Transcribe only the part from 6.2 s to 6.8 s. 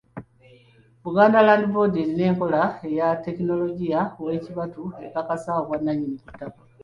ku ttaka.